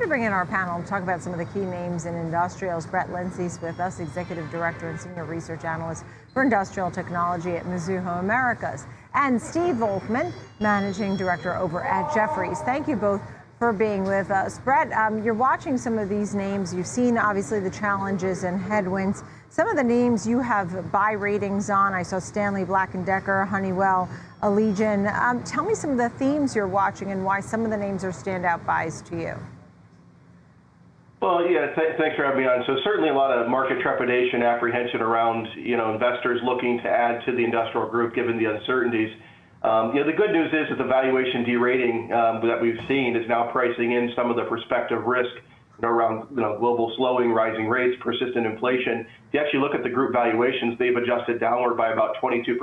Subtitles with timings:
[0.00, 2.86] To bring in our panel to talk about some of the key names in industrials.
[2.86, 8.18] Brett Linzey's with us, Executive Director and Senior Research Analyst for Industrial Technology at Mizuho
[8.18, 12.60] Americas, and Steve Volkmann, Managing Director over at Jefferies.
[12.60, 13.20] Thank you both
[13.58, 14.58] for being with us.
[14.60, 16.72] Brett, um, you're watching some of these names.
[16.72, 19.22] You've seen obviously the challenges and headwinds.
[19.50, 21.92] Some of the names you have buy ratings on.
[21.92, 24.08] I saw Stanley Black & Decker, Honeywell,
[24.42, 25.14] Allegion.
[25.14, 28.02] Um, tell me some of the themes you're watching and why some of the names
[28.02, 29.36] are standout buys to you.
[31.20, 32.64] Well, yeah, th- thanks for having me on.
[32.66, 37.20] So certainly a lot of market trepidation, apprehension around, you know, investors looking to add
[37.26, 39.12] to the industrial group given the uncertainties.
[39.62, 43.16] Um, you know, the good news is that the valuation derating um, that we've seen
[43.16, 46.90] is now pricing in some of the prospective risk you know, around you know, global
[46.96, 49.04] slowing, rising rates, persistent inflation.
[49.28, 52.56] If you actually look at the group valuations, they've adjusted downward by about 22%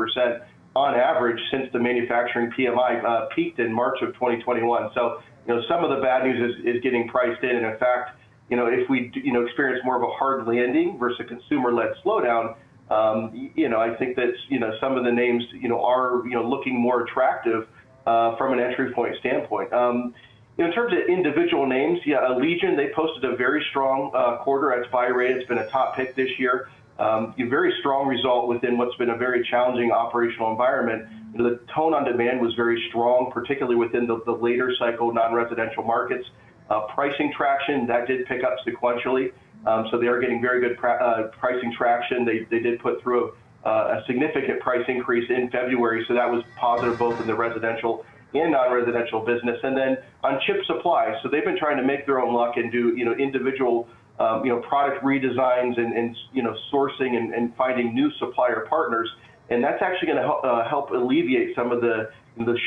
[0.75, 4.89] on average since the manufacturing PMI uh, peaked in March of 2021.
[4.95, 7.55] So, you know, some of the bad news is, is getting priced in.
[7.55, 8.17] And in fact,
[8.49, 11.93] you know, if we, you know, experience more of a hard landing versus a consumer-led
[12.03, 12.55] slowdown,
[12.89, 16.25] um, you know, I think that, you know, some of the names, you know, are,
[16.25, 17.67] you know, looking more attractive
[18.05, 19.73] uh, from an entry point standpoint.
[19.73, 20.13] Um,
[20.57, 24.89] in terms of individual names, yeah, Allegion, they posted a very strong uh, quarter at
[24.91, 25.35] buy rate.
[25.35, 26.69] It's been a top pick this year.
[26.97, 31.07] Um, a very strong result within what's been a very challenging operational environment.
[31.33, 35.13] You know, the tone on demand was very strong, particularly within the, the later cycle
[35.13, 36.25] non-residential markets.
[36.69, 39.31] Uh, pricing traction, that did pick up sequentially.
[39.65, 42.25] Um, so they are getting very good uh, pricing traction.
[42.25, 46.97] They, did put through a, uh, significant price increase in February, so that was positive
[46.97, 49.57] both in the residential and non-residential business.
[49.63, 52.71] And then on chip supply, so they've been trying to make their own luck and
[52.71, 53.87] do you know individual
[54.19, 59.09] um, you know product redesigns and, you know sourcing and, finding new supplier partners.
[59.49, 62.09] And that's actually going to help, alleviate some of the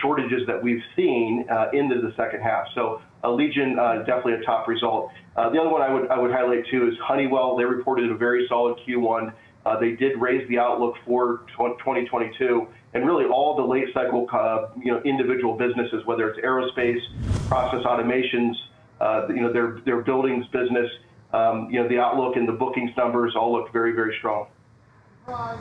[0.01, 2.67] shortages that we've seen into the second half.
[3.25, 5.11] Allegion, uh, definitely a top result.
[5.37, 7.57] Uh, the other one I would I would highlight too is Honeywell.
[7.57, 9.33] They reported a very solid Q1.
[9.67, 14.69] Uh, they did raise the outlook for 2022, and really all the late cycle, uh,
[14.83, 17.01] you know, individual businesses, whether it's aerospace,
[17.47, 18.55] process automations,
[19.01, 20.91] uh, you know, their their buildings business,
[21.35, 24.47] um, you know, the outlook and the bookings numbers all look very very strong.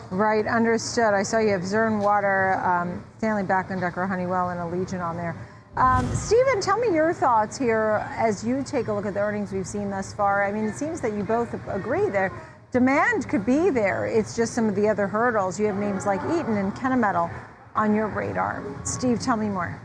[0.09, 1.13] Right, understood.
[1.13, 5.15] I saw you have Zurn Water, um, Stanley Black & Decker, Honeywell, and Allegion on
[5.15, 5.35] there.
[5.77, 9.51] Um, Stephen, tell me your thoughts here as you take a look at the earnings
[9.51, 10.43] we've seen thus far.
[10.43, 12.31] I mean, it seems that you both agree there.
[12.71, 14.05] Demand could be there.
[14.05, 15.59] It's just some of the other hurdles.
[15.59, 17.31] You have names like Eaton and Kennametal
[17.75, 18.63] on your radar.
[18.83, 19.79] Steve, tell me more.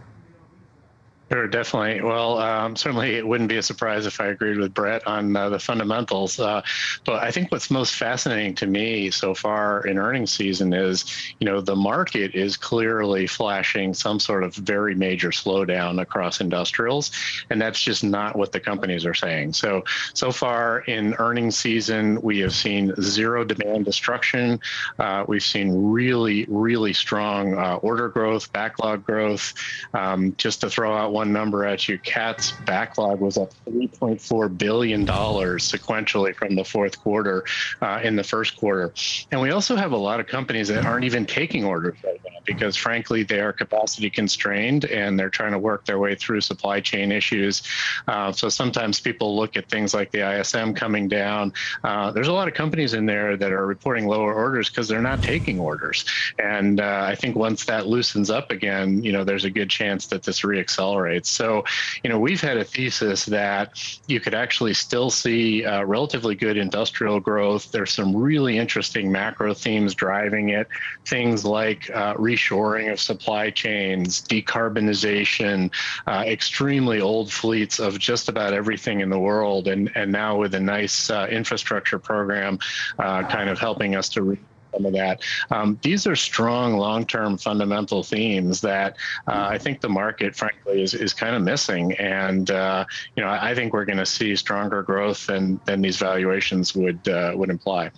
[1.32, 2.02] Sure, definitely.
[2.02, 5.48] Well, um, certainly it wouldn't be a surprise if I agreed with Brett on uh,
[5.48, 6.38] the fundamentals.
[6.38, 6.60] Uh,
[7.06, 11.06] but I think what's most fascinating to me so far in earnings season is,
[11.40, 17.10] you know, the market is clearly flashing some sort of very major slowdown across industrials,
[17.48, 19.54] and that's just not what the companies are saying.
[19.54, 24.60] So, so far in earnings season, we have seen zero demand destruction.
[24.98, 29.54] Uh, we've seen really, really strong uh, order growth, backlog growth.
[29.94, 31.96] Um, just to throw out one number at you.
[32.00, 37.44] CAT's backlog was up $3.4 billion sequentially from the fourth quarter
[37.80, 38.92] uh, in the first quarter.
[39.30, 42.40] And we also have a lot of companies that aren't even taking orders right now
[42.44, 46.80] because, frankly, they are capacity constrained and they're trying to work their way through supply
[46.80, 47.62] chain issues.
[48.08, 51.52] Uh, so sometimes people look at things like the ISM coming down.
[51.84, 55.00] Uh, there's a lot of companies in there that are reporting lower orders because they're
[55.00, 56.04] not taking orders.
[56.40, 60.08] And uh, I think once that loosens up again, you know, there's a good chance
[60.08, 61.30] that this reaccelerates rates.
[61.30, 61.64] So,
[62.02, 63.68] you know, we've had a thesis that
[64.06, 67.70] you could actually still see uh, relatively good industrial growth.
[67.70, 70.66] There's some really interesting macro themes driving it,
[71.04, 75.70] things like uh, reshoring of supply chains, decarbonization,
[76.06, 80.54] uh, extremely old fleets of just about everything in the world, and and now with
[80.54, 82.58] a nice uh, infrastructure program,
[82.98, 84.36] uh, kind of helping us to
[84.74, 85.22] some of that.
[85.50, 88.96] Um, these are strong long-term fundamental themes that
[89.26, 91.92] uh, I think the market, frankly, is, is kind of missing.
[91.94, 92.84] And uh,
[93.16, 97.06] you know, I think we're going to see stronger growth than than these valuations would
[97.08, 97.90] uh, would imply.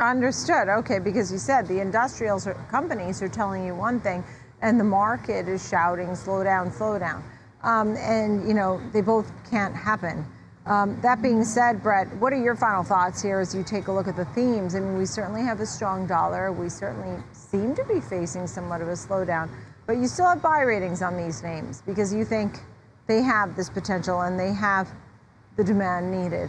[0.00, 0.68] Understood.
[0.68, 4.24] Okay, because you said the industrials are, companies are telling you one thing,
[4.60, 7.22] and the market is shouting, "Slow down, slow down."
[7.62, 10.26] Um, and you know, they both can't happen.
[10.64, 13.92] Um, that being said, Brett, what are your final thoughts here as you take a
[13.92, 14.76] look at the themes?
[14.76, 16.52] I mean, we certainly have a strong dollar.
[16.52, 19.50] We certainly seem to be facing somewhat of a slowdown,
[19.86, 22.58] but you still have buy ratings on these names because you think
[23.08, 24.88] they have this potential and they have
[25.56, 26.48] the demand needed.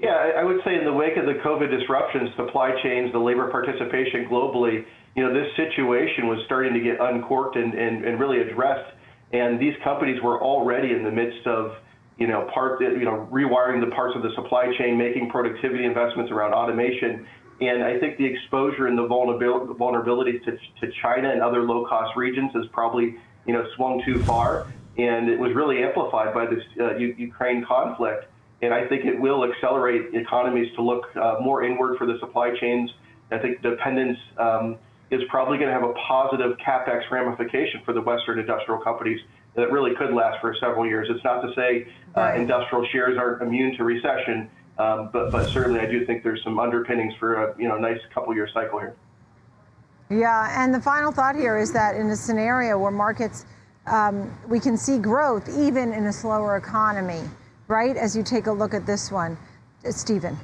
[0.00, 3.50] Yeah, I would say in the wake of the COVID disruptions, supply chains, the labor
[3.50, 4.84] participation globally,
[5.16, 8.92] you know, this situation was starting to get uncorked and, and, and really addressed
[9.32, 11.72] And these companies were already in the midst of,
[12.18, 16.32] you know, part, you know, rewiring the parts of the supply chain, making productivity investments
[16.32, 17.26] around automation.
[17.60, 22.52] And I think the exposure and the vulnerabil- vulnerability to, China and other low-cost regions
[22.54, 23.16] has probably,
[23.46, 24.66] you know, swung too far.
[24.96, 28.26] And it was really amplified by this uh, Ukraine conflict.
[28.62, 32.52] And I think it will accelerate economies to look uh, more inward for the supply
[32.60, 32.90] chains.
[33.30, 34.76] I think dependence um,
[35.12, 39.20] is probably going to have a positive capex ramification for the Western industrial companies
[39.58, 41.08] that really could last for several years.
[41.10, 45.80] It's not to say uh, industrial shares aren't immune to recession, um, but but certainly
[45.80, 48.94] I do think there's some underpinnings for a you know nice couple year cycle here.
[50.10, 53.44] Yeah, and the final thought here is that in a scenario where markets,
[53.86, 57.22] um, we can see growth even in a slower economy,
[57.66, 57.96] right?
[57.96, 59.36] As you take a look at this one,
[59.90, 60.38] Stephen.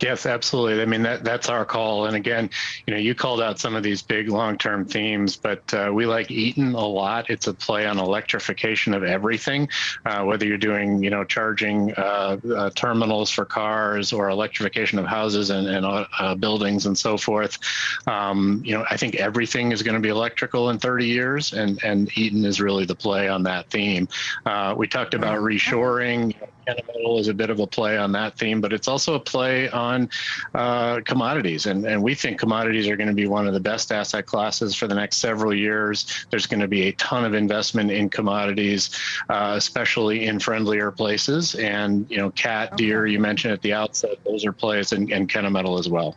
[0.00, 0.80] Yes, absolutely.
[0.80, 2.06] I mean, that, that's our call.
[2.06, 2.48] And again,
[2.86, 6.30] you know, you called out some of these big long-term themes, but uh, we like
[6.30, 7.28] Eaton a lot.
[7.28, 9.68] It's a play on electrification of everything,
[10.06, 15.04] uh, whether you're doing, you know, charging uh, uh, terminals for cars or electrification of
[15.04, 17.58] houses and, and uh, buildings and so forth.
[18.06, 21.82] Um, you know, I think everything is going to be electrical in 30 years, and
[21.84, 24.08] and Eaton is really the play on that theme.
[24.46, 26.34] Uh, we talked about reshoring.
[26.70, 29.68] Kennametal is a bit of a play on that theme, but it's also a play
[29.70, 30.08] on
[30.54, 31.66] uh, commodities.
[31.66, 34.74] And, and we think commodities are going to be one of the best asset classes
[34.74, 36.26] for the next several years.
[36.30, 38.90] There's going to be a ton of investment in commodities,
[39.28, 41.54] uh, especially in friendlier places.
[41.56, 45.28] And, you know, cat, Deere, you mentioned at the outset, those are plays, and, and
[45.28, 46.16] Kennametal as well.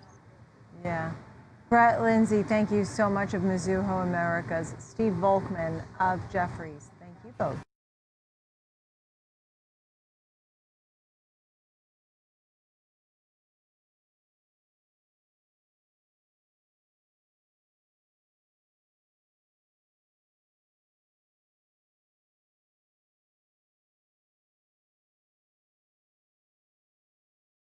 [0.83, 1.11] Yeah.
[1.69, 4.75] Brett Linzey, thank you so much of Mizuho Americas.
[4.77, 7.57] Steve Volkmann of Jefferies, thank you both.